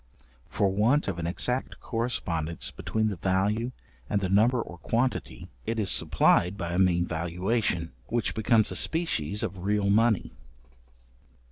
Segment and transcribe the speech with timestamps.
[0.49, 3.71] For want of an exact correspondence between the value
[4.09, 8.75] and the number or quantity, it is supplied by a mean valuation, which becomes a
[8.75, 10.31] species of real money.